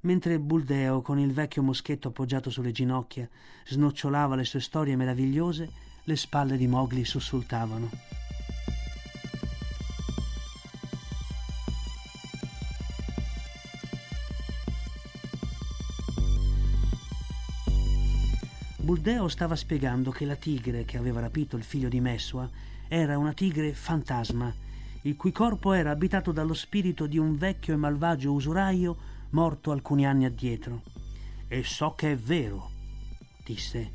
Mentre 0.01 0.39
Buldeo, 0.39 1.01
con 1.01 1.17
il 1.17 1.33
vecchio 1.33 1.63
moschetto 1.63 2.09
appoggiato 2.09 2.51
sulle 2.51 2.71
ginocchia, 2.71 3.27
snocciolava 3.65 4.35
le 4.35 4.45
sue 4.45 4.59
storie 4.59 4.95
meravigliose, 4.95 5.89
le 6.03 6.15
spalle 6.15 6.58
di 6.58 6.67
Mowgli 6.67 7.03
sussultavano. 7.03 7.89
Buldeo 18.77 19.27
stava 19.27 19.55
spiegando 19.55 20.12
che 20.12 20.25
la 20.25 20.36
tigre 20.36 20.86
che 20.86 20.98
aveva 20.98 21.22
rapito 21.22 21.55
il 21.55 21.63
figlio 21.63 21.88
di 21.88 22.00
Messua 22.00 22.50
era 22.88 23.17
una 23.17 23.34
tigre 23.34 23.74
fantasma 23.74 24.53
il 25.03 25.15
cui 25.15 25.31
corpo 25.31 25.74
era 25.74 25.89
abitato 25.89 26.31
dallo 26.31 26.53
spirito 26.53 27.08
di 27.08 27.17
un 27.17 27.36
vecchio 27.36 27.74
e 27.74 27.77
malvagio 27.77 28.31
usuraio 28.34 28.96
morto 29.31 29.72
alcuni 29.72 30.05
anni 30.05 30.25
addietro. 30.25 30.84
E 31.48 31.63
so 31.63 31.96
che 31.96 32.12
è 32.12 32.15
vero, 32.15 32.70
disse, 33.43 33.91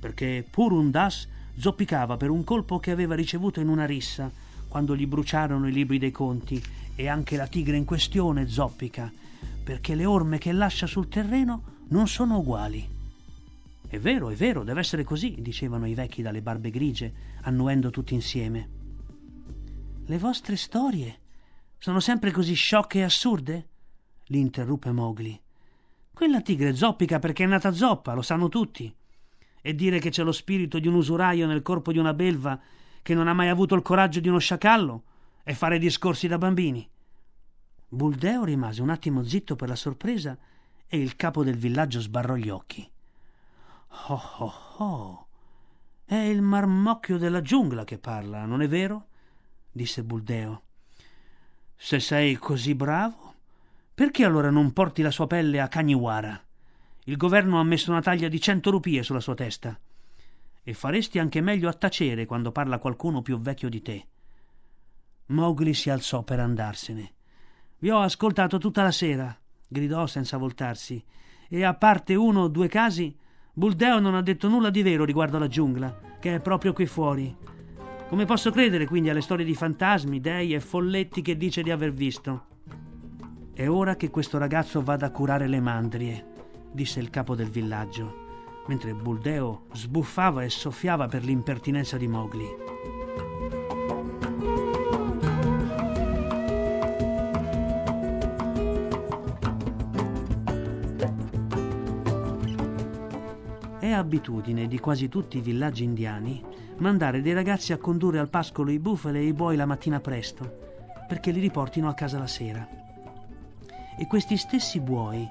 perché 0.00 0.44
Purun 0.48 0.90
Das 0.90 1.28
zoppicava 1.58 2.16
per 2.16 2.30
un 2.30 2.44
colpo 2.44 2.78
che 2.78 2.90
aveva 2.90 3.14
ricevuto 3.14 3.60
in 3.60 3.68
una 3.68 3.84
rissa 3.84 4.30
quando 4.68 4.94
gli 4.94 5.06
bruciarono 5.06 5.66
i 5.66 5.72
libri 5.72 5.98
dei 5.98 6.10
conti 6.12 6.62
e 6.94 7.08
anche 7.08 7.36
la 7.36 7.46
tigre 7.46 7.76
in 7.76 7.84
questione 7.84 8.46
zoppica, 8.46 9.10
perché 9.64 9.94
le 9.94 10.04
orme 10.04 10.38
che 10.38 10.52
lascia 10.52 10.86
sul 10.86 11.08
terreno 11.08 11.76
non 11.88 12.06
sono 12.06 12.38
uguali. 12.38 12.96
È 13.88 13.98
vero, 13.98 14.28
è 14.28 14.34
vero, 14.34 14.64
deve 14.64 14.80
essere 14.80 15.04
così, 15.04 15.36
dicevano 15.38 15.86
i 15.86 15.94
vecchi 15.94 16.20
dalle 16.20 16.42
barbe 16.42 16.70
grigie, 16.70 17.12
annuendo 17.42 17.90
tutti 17.90 18.14
insieme. 18.14 18.68
Le 20.04 20.18
vostre 20.18 20.56
storie 20.56 21.20
sono 21.78 22.00
sempre 22.00 22.30
così 22.30 22.54
sciocche 22.54 22.98
e 22.98 23.02
assurde? 23.02 23.68
Li 24.26 24.40
interruppe 24.40 24.90
Mowgli. 24.90 25.38
Quella 26.12 26.42
tigre 26.42 26.74
zoppica 26.74 27.18
perché 27.18 27.44
è 27.44 27.46
nata 27.46 27.72
zoppa, 27.72 28.12
lo 28.12 28.22
sanno 28.22 28.48
tutti. 28.48 28.92
E 29.60 29.74
dire 29.74 29.98
che 29.98 30.10
c'è 30.10 30.22
lo 30.22 30.32
spirito 30.32 30.78
di 30.78 30.88
un 30.88 30.94
usuraio 30.94 31.46
nel 31.46 31.62
corpo 31.62 31.92
di 31.92 31.98
una 31.98 32.14
belva 32.14 32.60
che 33.02 33.14
non 33.14 33.28
ha 33.28 33.32
mai 33.32 33.48
avuto 33.48 33.74
il 33.74 33.82
coraggio 33.82 34.20
di 34.20 34.28
uno 34.28 34.38
sciacallo 34.38 35.02
è 35.42 35.52
fare 35.54 35.78
discorsi 35.78 36.28
da 36.28 36.36
bambini. 36.36 36.88
Buldeo 37.88 38.44
rimase 38.44 38.82
un 38.82 38.90
attimo 38.90 39.22
zitto 39.22 39.56
per 39.56 39.68
la 39.68 39.76
sorpresa 39.76 40.36
e 40.86 40.98
il 40.98 41.16
capo 41.16 41.42
del 41.42 41.56
villaggio 41.56 42.00
sbarrò 42.00 42.34
gli 42.34 42.50
occhi. 42.50 42.86
Oh 44.08 44.22
oh 44.38 44.54
oh! 44.76 45.26
È 46.04 46.16
il 46.16 46.42
marmocchio 46.42 47.16
della 47.16 47.40
giungla 47.40 47.84
che 47.84 47.98
parla, 47.98 48.44
non 48.44 48.60
è 48.60 48.68
vero? 48.68 49.06
disse 49.72 50.02
Buldeo. 50.04 50.62
Se 51.76 52.00
sei 52.00 52.36
così 52.36 52.74
bravo, 52.74 53.34
perché 53.94 54.24
allora 54.24 54.50
non 54.50 54.72
porti 54.72 55.02
la 55.02 55.10
sua 55.10 55.26
pelle 55.26 55.60
a 55.60 55.68
Kagniwara? 55.68 56.47
Il 57.08 57.16
governo 57.16 57.58
ha 57.58 57.64
messo 57.64 57.90
una 57.90 58.02
taglia 58.02 58.28
di 58.28 58.38
cento 58.38 58.70
rupie 58.70 59.02
sulla 59.02 59.20
sua 59.20 59.34
testa. 59.34 59.78
E 60.62 60.74
faresti 60.74 61.18
anche 61.18 61.40
meglio 61.40 61.70
a 61.70 61.72
tacere 61.72 62.26
quando 62.26 62.52
parla 62.52 62.76
qualcuno 62.76 63.22
più 63.22 63.38
vecchio 63.40 63.70
di 63.70 63.80
te. 63.80 64.06
Mowgli 65.28 65.72
si 65.72 65.88
alzò 65.88 66.22
per 66.22 66.38
andarsene. 66.38 67.12
Vi 67.78 67.88
ho 67.88 68.00
ascoltato 68.00 68.58
tutta 68.58 68.82
la 68.82 68.90
sera, 68.90 69.34
gridò 69.66 70.06
senza 70.06 70.36
voltarsi, 70.36 71.02
e 71.48 71.64
a 71.64 71.72
parte 71.72 72.14
uno 72.14 72.42
o 72.42 72.48
due 72.48 72.68
casi, 72.68 73.16
Buldeo 73.54 74.00
non 74.00 74.14
ha 74.14 74.20
detto 74.20 74.48
nulla 74.48 74.68
di 74.68 74.82
vero 74.82 75.06
riguardo 75.06 75.38
alla 75.38 75.48
giungla, 75.48 76.18
che 76.20 76.34
è 76.34 76.40
proprio 76.40 76.74
qui 76.74 76.84
fuori. 76.84 77.34
Come 78.06 78.26
posso 78.26 78.50
credere 78.50 78.86
quindi 78.86 79.08
alle 79.08 79.22
storie 79.22 79.46
di 79.46 79.54
fantasmi, 79.54 80.20
dei 80.20 80.52
e 80.52 80.60
folletti 80.60 81.22
che 81.22 81.38
dice 81.38 81.62
di 81.62 81.70
aver 81.70 81.94
visto? 81.94 82.44
È 83.54 83.66
ora 83.66 83.96
che 83.96 84.10
questo 84.10 84.36
ragazzo 84.36 84.82
vada 84.82 85.06
a 85.06 85.10
curare 85.10 85.48
le 85.48 85.60
mandrie, 85.60 86.36
disse 86.70 87.00
il 87.00 87.10
capo 87.10 87.34
del 87.34 87.48
villaggio, 87.48 88.26
mentre 88.66 88.94
Buldeo 88.94 89.66
sbuffava 89.72 90.42
e 90.42 90.50
soffiava 90.50 91.06
per 91.08 91.24
l'impertinenza 91.24 91.96
di 91.96 92.06
Mowgli. 92.06 92.66
È 103.78 103.90
abitudine 103.90 104.66
di 104.66 104.78
quasi 104.78 105.08
tutti 105.08 105.38
i 105.38 105.40
villaggi 105.40 105.84
indiani 105.84 106.44
mandare 106.78 107.22
dei 107.22 107.32
ragazzi 107.32 107.72
a 107.72 107.78
condurre 107.78 108.18
al 108.18 108.28
pascolo 108.28 108.70
i 108.70 108.78
bufali 108.78 109.18
e 109.18 109.24
i 109.24 109.32
buoi 109.32 109.56
la 109.56 109.66
mattina 109.66 110.00
presto, 110.00 110.66
perché 111.08 111.30
li 111.30 111.40
riportino 111.40 111.88
a 111.88 111.94
casa 111.94 112.18
la 112.18 112.26
sera. 112.26 112.66
E 113.98 114.06
questi 114.06 114.36
stessi 114.36 114.80
buoi, 114.80 115.28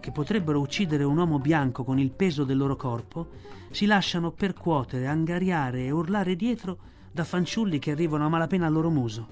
che 0.00 0.12
potrebbero 0.12 0.60
uccidere 0.60 1.04
un 1.04 1.16
uomo 1.16 1.38
bianco 1.38 1.84
con 1.84 1.98
il 1.98 2.10
peso 2.10 2.44
del 2.44 2.56
loro 2.56 2.76
corpo, 2.76 3.28
si 3.70 3.86
lasciano 3.86 4.30
percuotere, 4.30 5.06
angariare 5.06 5.84
e 5.84 5.90
urlare 5.90 6.36
dietro 6.36 6.78
da 7.12 7.24
fanciulli 7.24 7.78
che 7.78 7.90
arrivano 7.90 8.24
a 8.24 8.28
malapena 8.28 8.66
al 8.66 8.72
loro 8.72 8.90
muso. 8.90 9.26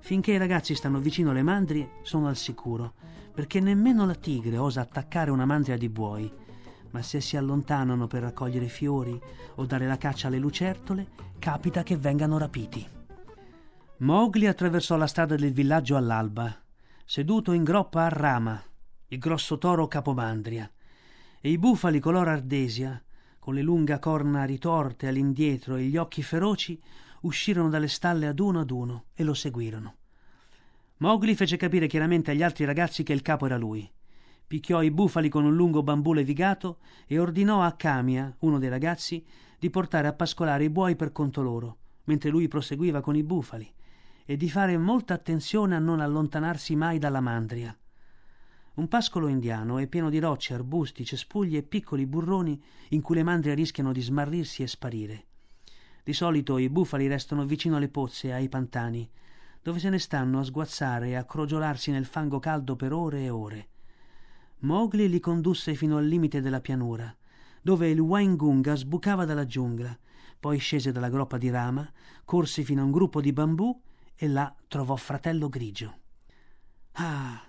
Finché 0.00 0.32
i 0.32 0.38
ragazzi 0.38 0.74
stanno 0.74 0.98
vicino 0.98 1.30
alle 1.30 1.42
mandrie, 1.42 1.98
sono 2.02 2.28
al 2.28 2.36
sicuro, 2.36 2.94
perché 3.32 3.60
nemmeno 3.60 4.06
la 4.06 4.14
tigre 4.14 4.56
osa 4.56 4.80
attaccare 4.80 5.30
una 5.30 5.44
mandria 5.44 5.76
di 5.76 5.88
buoi. 5.88 6.32
Ma 6.90 7.02
se 7.02 7.20
si 7.20 7.36
allontanano 7.36 8.06
per 8.06 8.22
raccogliere 8.22 8.68
fiori 8.68 9.20
o 9.56 9.66
dare 9.66 9.86
la 9.86 9.98
caccia 9.98 10.28
alle 10.28 10.38
lucertole, 10.38 11.08
capita 11.38 11.82
che 11.82 11.96
vengano 11.96 12.38
rapiti. 12.38 12.86
Mowgli 13.98 14.46
attraversò 14.46 14.96
la 14.96 15.06
strada 15.06 15.36
del 15.36 15.52
villaggio 15.52 15.96
all'alba, 15.96 16.54
seduto 17.04 17.52
in 17.52 17.64
groppa 17.64 18.04
a 18.04 18.08
Rama, 18.08 18.62
il 19.08 19.18
grosso 19.18 19.58
toro 19.58 19.86
capomandria, 19.86 20.70
e 21.40 21.50
i 21.50 21.58
bufali 21.58 22.00
color 22.00 22.28
ardesia, 22.28 23.00
con 23.38 23.54
le 23.54 23.62
lunghe 23.62 23.98
corna 24.00 24.44
ritorte 24.44 25.06
all'indietro 25.06 25.76
e 25.76 25.84
gli 25.84 25.96
occhi 25.96 26.22
feroci, 26.22 26.80
uscirono 27.20 27.68
dalle 27.68 27.88
stalle 27.88 28.26
ad 28.26 28.40
uno 28.40 28.60
ad 28.60 28.70
uno 28.70 29.04
e 29.14 29.22
lo 29.22 29.34
seguirono. 29.34 29.96
Mowgli 30.98 31.34
fece 31.34 31.56
capire 31.56 31.86
chiaramente 31.86 32.32
agli 32.32 32.42
altri 32.42 32.64
ragazzi 32.64 33.02
che 33.02 33.12
il 33.12 33.22
capo 33.22 33.46
era 33.46 33.56
lui. 33.56 33.88
Picchiò 34.46 34.82
i 34.82 34.90
bufali 34.90 35.28
con 35.28 35.44
un 35.44 35.54
lungo 35.54 35.82
bambù 35.82 36.12
levigato 36.12 36.78
e 37.06 37.18
ordinò 37.18 37.62
a 37.62 37.72
Camia, 37.72 38.34
uno 38.40 38.58
dei 38.58 38.68
ragazzi, 38.68 39.24
di 39.58 39.70
portare 39.70 40.08
a 40.08 40.12
pascolare 40.12 40.64
i 40.64 40.70
buoi 40.70 40.96
per 40.96 41.12
conto 41.12 41.42
loro, 41.42 41.78
mentre 42.04 42.30
lui 42.30 42.48
proseguiva 42.48 43.00
con 43.00 43.14
i 43.14 43.22
bufali, 43.22 43.72
e 44.24 44.36
di 44.36 44.48
fare 44.50 44.76
molta 44.78 45.14
attenzione 45.14 45.76
a 45.76 45.80
non 45.80 46.00
allontanarsi 46.00 46.74
mai 46.74 46.98
dalla 46.98 47.20
mandria. 47.20 47.76
Un 48.76 48.88
pascolo 48.88 49.28
indiano 49.28 49.78
è 49.78 49.86
pieno 49.86 50.10
di 50.10 50.18
rocce, 50.18 50.52
arbusti, 50.52 51.02
cespugli 51.02 51.56
e 51.56 51.62
piccoli 51.62 52.04
burroni 52.04 52.62
in 52.90 53.00
cui 53.00 53.14
le 53.14 53.22
mandrie 53.22 53.54
rischiano 53.54 53.90
di 53.90 54.02
smarrirsi 54.02 54.62
e 54.62 54.66
sparire. 54.66 55.24
Di 56.04 56.12
solito 56.12 56.58
i 56.58 56.68
bufali 56.68 57.06
restano 57.06 57.46
vicino 57.46 57.76
alle 57.76 57.88
pozze 57.88 58.28
e 58.28 58.32
ai 58.32 58.50
pantani, 58.50 59.08
dove 59.62 59.78
se 59.78 59.88
ne 59.88 59.98
stanno 59.98 60.40
a 60.40 60.44
sguazzare 60.44 61.08
e 61.08 61.14
a 61.14 61.24
crogiolarsi 61.24 61.90
nel 61.90 62.04
fango 62.04 62.38
caldo 62.38 62.76
per 62.76 62.92
ore 62.92 63.22
e 63.22 63.30
ore. 63.30 63.68
Mowgli 64.58 65.08
li 65.08 65.20
condusse 65.20 65.74
fino 65.74 65.96
al 65.96 66.06
limite 66.06 66.42
della 66.42 66.60
pianura, 66.60 67.14
dove 67.62 67.88
il 67.88 67.98
Waingunga 67.98 68.74
sbucava 68.74 69.24
dalla 69.24 69.46
giungla, 69.46 69.98
poi 70.38 70.58
scese 70.58 70.92
dalla 70.92 71.08
groppa 71.08 71.38
di 71.38 71.48
rama, 71.48 71.90
corse 72.26 72.62
fino 72.62 72.82
a 72.82 72.84
un 72.84 72.90
gruppo 72.90 73.22
di 73.22 73.32
bambù 73.32 73.80
e 74.14 74.28
là 74.28 74.54
trovò 74.68 74.96
fratello 74.96 75.48
grigio. 75.48 75.98
Ah, 76.92 77.42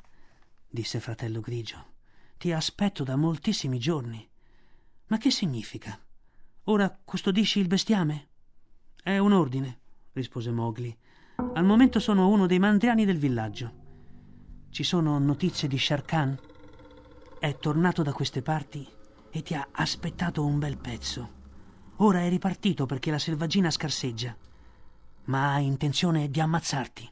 disse 0.70 1.00
fratello 1.00 1.40
grigio, 1.40 1.94
ti 2.38 2.52
aspetto 2.52 3.04
da 3.04 3.16
moltissimi 3.16 3.80
giorni. 3.80 4.28
Ma 5.08 5.18
che 5.18 5.32
significa? 5.32 6.00
Ora 6.66 7.00
custodisci 7.04 7.60
il 7.60 7.68
bestiame? 7.68 8.28
È 9.02 9.18
un 9.18 9.32
ordine, 9.32 9.80
rispose 10.14 10.52
Mowgli. 10.52 10.96
Al 11.54 11.64
momento 11.64 12.00
sono 12.00 12.28
uno 12.28 12.46
dei 12.46 12.60
mandriani 12.60 13.06
del 13.06 13.18
villaggio. 13.18 13.86
Ci 14.70 14.84
sono 14.84 15.18
notizie 15.18 15.68
di 15.68 15.78
Sher 15.78 16.04
Khan? 16.04 16.38
È 17.40 17.58
tornato 17.58 18.04
da 18.04 18.12
queste 18.12 18.42
parti 18.42 18.88
e 19.30 19.42
ti 19.42 19.54
ha 19.54 19.68
aspettato 19.72 20.46
un 20.46 20.60
bel 20.60 20.78
pezzo. 20.78 21.36
Ora 21.98 22.22
è 22.22 22.30
ripartito 22.30 22.86
perché 22.86 23.12
la 23.12 23.20
selvaggina 23.20 23.72
scarseggia, 23.72 24.36
ma 25.26 25.54
ha 25.54 25.60
intenzione 25.60 26.30
di 26.30 26.40
ammazzarti. 26.40 27.10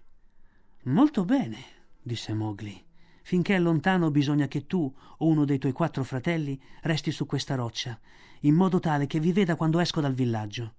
Molto 0.83 1.25
bene, 1.25 1.63
disse 2.01 2.33
Mowgli. 2.33 2.84
Finché 3.27 3.55
è 3.55 3.59
lontano 3.59 4.11
bisogna 4.11 4.47
che 4.47 4.67
tu 4.67 4.93
o 5.17 5.25
uno 5.25 5.45
dei 5.45 5.57
tuoi 5.57 5.71
quattro 5.71 6.03
fratelli 6.03 6.61
resti 6.81 7.09
su 7.09 7.25
questa 7.25 7.55
roccia, 7.55 7.99
in 8.41 8.53
modo 8.53 8.79
tale 8.79 9.07
che 9.07 9.19
vi 9.19 9.31
veda 9.31 9.55
quando 9.55 9.79
esco 9.79 9.99
dal 9.99 10.13
villaggio. 10.13 10.73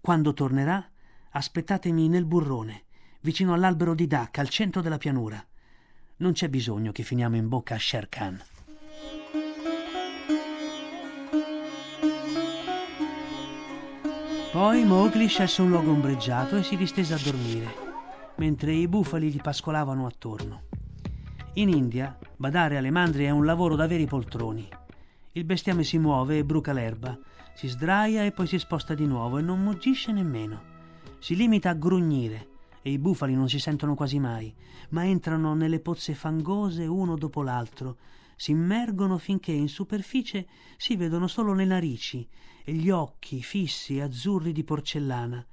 Quando 0.00 0.34
tornerà, 0.34 0.84
aspettatemi 1.30 2.08
nel 2.08 2.24
burrone, 2.24 2.82
vicino 3.20 3.52
all'albero 3.52 3.94
di 3.94 4.08
Dacca, 4.08 4.40
al 4.40 4.48
centro 4.48 4.80
della 4.80 4.98
pianura. 4.98 5.40
Non 6.16 6.32
c'è 6.32 6.48
bisogno 6.48 6.90
che 6.90 7.04
finiamo 7.04 7.36
in 7.36 7.46
bocca 7.46 7.76
a 7.76 7.78
Sher 7.78 8.08
Khan. 8.08 8.42
Poi 14.50 14.84
Mowgli 14.84 15.28
scelse 15.28 15.62
un 15.62 15.68
luogo 15.68 15.92
ombreggiato 15.92 16.56
e 16.56 16.64
si 16.64 16.76
distese 16.76 17.14
a 17.14 17.20
dormire, 17.22 17.72
mentre 18.38 18.72
i 18.72 18.88
bufali 18.88 19.30
gli 19.30 19.40
pascolavano 19.40 20.06
attorno. 20.06 20.62
In 21.58 21.70
India, 21.70 22.16
badare 22.36 22.76
alle 22.76 22.92
mandrie 22.92 23.26
è 23.26 23.30
un 23.30 23.44
lavoro 23.44 23.74
da 23.74 23.88
veri 23.88 24.06
poltroni. 24.06 24.68
Il 25.32 25.42
bestiame 25.42 25.82
si 25.82 25.98
muove 25.98 26.38
e 26.38 26.44
bruca 26.44 26.72
l'erba, 26.72 27.18
si 27.52 27.66
sdraia 27.66 28.22
e 28.22 28.30
poi 28.30 28.46
si 28.46 28.60
sposta 28.60 28.94
di 28.94 29.06
nuovo 29.06 29.38
e 29.38 29.42
non 29.42 29.64
muggisce 29.64 30.12
nemmeno. 30.12 30.62
Si 31.18 31.34
limita 31.34 31.70
a 31.70 31.74
grugnire 31.74 32.50
e 32.80 32.92
i 32.92 32.98
bufali 32.98 33.34
non 33.34 33.48
si 33.48 33.58
sentono 33.58 33.96
quasi 33.96 34.20
mai, 34.20 34.54
ma 34.90 35.04
entrano 35.04 35.52
nelle 35.54 35.80
pozze 35.80 36.14
fangose 36.14 36.86
uno 36.86 37.16
dopo 37.16 37.42
l'altro, 37.42 37.96
si 38.36 38.52
immergono 38.52 39.18
finché 39.18 39.50
in 39.50 39.68
superficie 39.68 40.46
si 40.76 40.94
vedono 40.94 41.26
solo 41.26 41.54
le 41.54 41.64
narici 41.64 42.24
e 42.62 42.72
gli 42.72 42.88
occhi 42.88 43.42
fissi 43.42 43.98
azzurri 43.98 44.52
di 44.52 44.62
porcellana, 44.62 45.44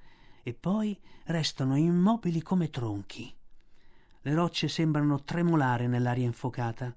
e 0.43 0.53
poi 0.53 0.95
restano 1.23 1.75
immobili 1.75 2.43
come 2.43 2.69
tronchi. 2.69 3.33
Le 4.27 4.33
rocce 4.33 4.67
sembrano 4.67 5.21
tremolare 5.21 5.85
nell'aria 5.85 6.25
infocata 6.25 6.91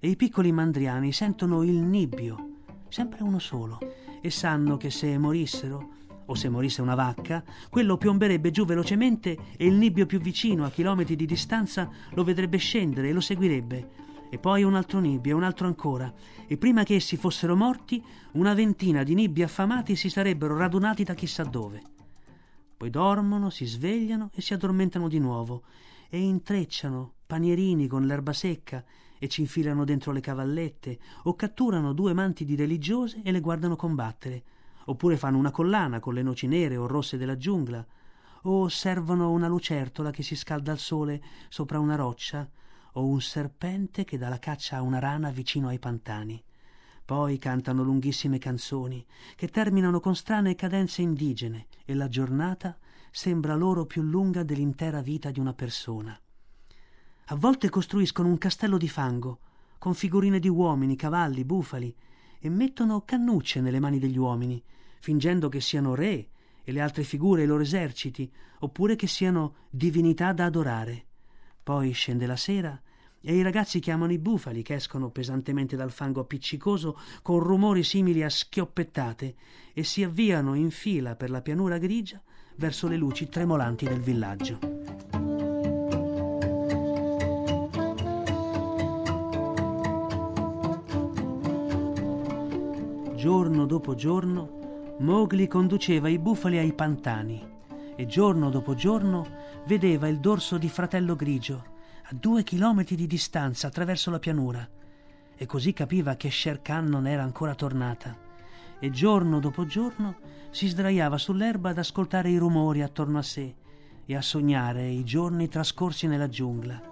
e 0.00 0.08
i 0.08 0.16
piccoli 0.16 0.52
mandriani 0.52 1.12
sentono 1.12 1.62
il 1.64 1.74
nibbio, 1.74 2.60
sempre 2.88 3.22
uno 3.22 3.38
solo, 3.38 3.78
e 4.22 4.30
sanno 4.30 4.78
che 4.78 4.88
se 4.88 5.18
morissero, 5.18 5.90
o 6.24 6.34
se 6.34 6.48
morisse 6.48 6.80
una 6.80 6.94
vacca, 6.94 7.44
quello 7.68 7.98
piomberebbe 7.98 8.50
giù 8.50 8.64
velocemente 8.64 9.36
e 9.54 9.66
il 9.66 9.74
nibbio 9.74 10.06
più 10.06 10.18
vicino, 10.18 10.64
a 10.64 10.70
chilometri 10.70 11.14
di 11.14 11.26
distanza, 11.26 11.90
lo 12.12 12.24
vedrebbe 12.24 12.56
scendere 12.56 13.10
e 13.10 13.12
lo 13.12 13.20
seguirebbe. 13.20 13.88
E 14.30 14.38
poi 14.38 14.62
un 14.62 14.74
altro 14.74 14.98
nibbio 14.98 15.36
un 15.36 15.42
altro 15.42 15.66
ancora, 15.66 16.10
e 16.46 16.56
prima 16.56 16.84
che 16.84 16.94
essi 16.94 17.18
fossero 17.18 17.54
morti, 17.54 18.02
una 18.32 18.54
ventina 18.54 19.02
di 19.02 19.12
nibbi 19.12 19.42
affamati 19.42 19.94
si 19.94 20.08
sarebbero 20.08 20.56
radunati 20.56 21.04
da 21.04 21.12
chissà 21.12 21.42
dove. 21.42 21.82
Poi 22.78 22.88
dormono, 22.88 23.50
si 23.50 23.66
svegliano 23.66 24.30
e 24.32 24.40
si 24.40 24.54
addormentano 24.54 25.06
di 25.06 25.18
nuovo, 25.18 25.64
e 26.14 26.20
intrecciano 26.20 27.14
panierini 27.26 27.86
con 27.86 28.04
l'erba 28.04 28.34
secca 28.34 28.84
e 29.18 29.28
ci 29.28 29.40
infilano 29.40 29.86
dentro 29.86 30.12
le 30.12 30.20
cavallette, 30.20 30.98
o 31.22 31.34
catturano 31.34 31.94
due 31.94 32.12
mantidi 32.12 32.54
religiose 32.54 33.22
e 33.24 33.32
le 33.32 33.40
guardano 33.40 33.76
combattere, 33.76 34.42
oppure 34.84 35.16
fanno 35.16 35.38
una 35.38 35.50
collana 35.50 36.00
con 36.00 36.12
le 36.12 36.20
noci 36.20 36.46
nere 36.46 36.76
o 36.76 36.86
rosse 36.86 37.16
della 37.16 37.38
giungla, 37.38 37.82
o 38.42 38.60
osservano 38.60 39.30
una 39.30 39.48
lucertola 39.48 40.10
che 40.10 40.22
si 40.22 40.36
scalda 40.36 40.70
al 40.70 40.78
sole 40.78 41.22
sopra 41.48 41.78
una 41.78 41.94
roccia, 41.94 42.46
o 42.92 43.06
un 43.06 43.22
serpente 43.22 44.04
che 44.04 44.18
dà 44.18 44.28
la 44.28 44.38
caccia 44.38 44.76
a 44.76 44.82
una 44.82 44.98
rana 44.98 45.30
vicino 45.30 45.68
ai 45.68 45.78
pantani. 45.78 46.44
Poi 47.06 47.38
cantano 47.38 47.82
lunghissime 47.82 48.36
canzoni 48.36 49.02
che 49.34 49.48
terminano 49.48 49.98
con 49.98 50.14
strane 50.14 50.56
cadenze 50.56 51.00
indigene 51.00 51.68
e 51.86 51.94
la 51.94 52.08
giornata 52.08 52.76
sembra 53.14 53.54
loro 53.54 53.84
più 53.84 54.00
lunga 54.00 54.42
dell'intera 54.42 55.02
vita 55.02 55.30
di 55.30 55.38
una 55.38 55.52
persona. 55.52 56.18
A 57.26 57.34
volte 57.36 57.68
costruiscono 57.68 58.26
un 58.26 58.38
castello 58.38 58.78
di 58.78 58.88
fango, 58.88 59.38
con 59.78 59.92
figurine 59.92 60.38
di 60.38 60.48
uomini, 60.48 60.96
cavalli, 60.96 61.44
bufali, 61.44 61.94
e 62.40 62.48
mettono 62.48 63.02
cannucce 63.02 63.60
nelle 63.60 63.80
mani 63.80 63.98
degli 63.98 64.16
uomini, 64.16 64.60
fingendo 64.98 65.50
che 65.50 65.60
siano 65.60 65.94
re 65.94 66.28
e 66.64 66.72
le 66.72 66.80
altre 66.80 67.04
figure 67.04 67.42
i 67.42 67.46
loro 67.46 67.62
eserciti, 67.62 68.32
oppure 68.60 68.96
che 68.96 69.06
siano 69.06 69.56
divinità 69.68 70.32
da 70.32 70.46
adorare. 70.46 71.04
Poi 71.62 71.92
scende 71.92 72.26
la 72.26 72.36
sera 72.36 72.80
e 73.20 73.36
i 73.36 73.42
ragazzi 73.42 73.78
chiamano 73.78 74.12
i 74.12 74.18
bufali 74.18 74.62
che 74.62 74.74
escono 74.74 75.10
pesantemente 75.10 75.76
dal 75.76 75.92
fango 75.92 76.20
appiccicoso 76.20 76.98
con 77.20 77.40
rumori 77.40 77.84
simili 77.84 78.22
a 78.22 78.30
schioppettate 78.30 79.34
e 79.74 79.84
si 79.84 80.02
avviano 80.02 80.54
in 80.54 80.70
fila 80.70 81.14
per 81.14 81.30
la 81.30 81.42
pianura 81.42 81.78
grigia 81.78 82.20
verso 82.56 82.88
le 82.88 82.96
luci 82.96 83.28
tremolanti 83.28 83.86
del 83.86 84.00
villaggio. 84.00 84.58
Giorno 93.16 93.66
dopo 93.66 93.94
giorno 93.94 94.60
Mowgli 94.98 95.48
conduceva 95.48 96.08
i 96.08 96.18
bufali 96.18 96.58
ai 96.58 96.72
pantani 96.72 97.40
e 97.96 98.06
giorno 98.06 98.50
dopo 98.50 98.74
giorno 98.74 99.26
vedeva 99.66 100.08
il 100.08 100.18
dorso 100.18 100.58
di 100.58 100.68
fratello 100.68 101.16
grigio 101.16 101.64
a 102.04 102.14
due 102.14 102.42
chilometri 102.42 102.94
di 102.94 103.06
distanza 103.06 103.66
attraverso 103.66 104.10
la 104.10 104.18
pianura 104.18 104.68
e 105.36 105.46
così 105.46 105.72
capiva 105.72 106.14
che 106.16 106.30
Sher 106.30 106.62
Khan 106.62 106.86
non 106.86 107.06
era 107.06 107.22
ancora 107.22 107.54
tornata 107.54 108.21
e 108.82 108.90
giorno 108.90 109.38
dopo 109.38 109.64
giorno 109.64 110.16
si 110.50 110.66
sdraiava 110.66 111.16
sull'erba 111.16 111.70
ad 111.70 111.78
ascoltare 111.78 112.30
i 112.30 112.36
rumori 112.36 112.82
attorno 112.82 113.18
a 113.18 113.22
sé 113.22 113.54
e 114.04 114.16
a 114.16 114.20
sognare 114.20 114.88
i 114.88 115.04
giorni 115.04 115.46
trascorsi 115.46 116.08
nella 116.08 116.28
giungla. 116.28 116.82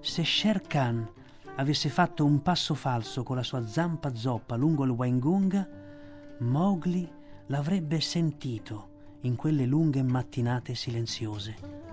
Se 0.00 0.24
Sher 0.24 0.62
Khan 0.62 1.06
avesse 1.56 1.90
fatto 1.90 2.24
un 2.24 2.40
passo 2.40 2.72
falso 2.72 3.22
con 3.22 3.36
la 3.36 3.42
sua 3.42 3.66
zampa 3.66 4.14
zoppa 4.14 4.56
lungo 4.56 4.84
il 4.84 4.92
Waingunga, 4.92 5.68
Mowgli 6.38 7.06
l'avrebbe 7.48 8.00
sentito 8.00 9.18
in 9.20 9.36
quelle 9.36 9.66
lunghe 9.66 10.02
mattinate 10.02 10.74
silenziose. 10.74 11.83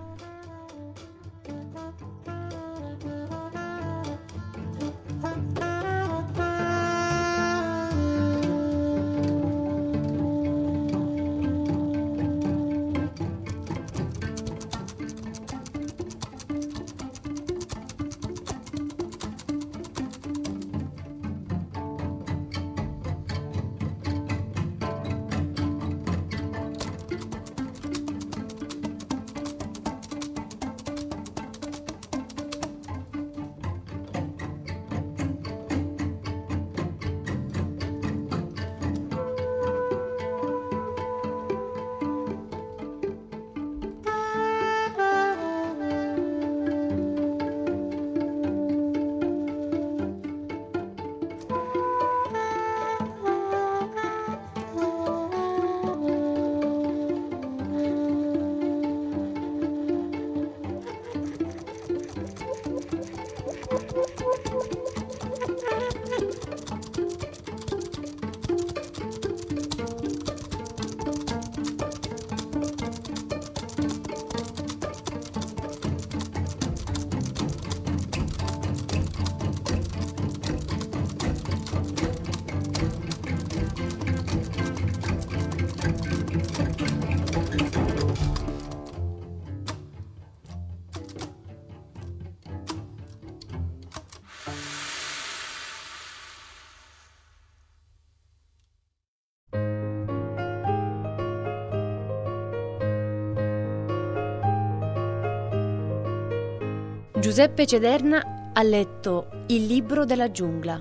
Giuseppe 107.32 107.64
Cederna 107.64 108.50
ha 108.52 108.62
letto 108.62 109.44
Il 109.46 109.64
libro 109.64 110.04
della 110.04 110.30
giungla 110.30 110.78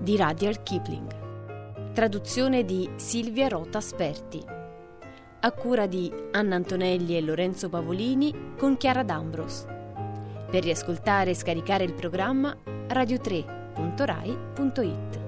di 0.00 0.16
Rudyard 0.16 0.62
Kipling. 0.62 1.92
Traduzione 1.92 2.64
di 2.64 2.88
Silvia 2.96 3.48
Rota 3.48 3.78
Sperti. 3.82 4.42
A 5.40 5.52
cura 5.52 5.86
di 5.86 6.10
Anna 6.30 6.54
Antonelli 6.54 7.14
e 7.14 7.20
Lorenzo 7.20 7.68
Pavolini 7.68 8.54
con 8.56 8.78
Chiara 8.78 9.02
D'Ambros. 9.02 9.66
Per 10.50 10.62
riascoltare 10.62 11.32
e 11.32 11.34
scaricare 11.34 11.84
il 11.84 11.92
programma 11.92 12.56
radio3.rai.it. 12.64 15.21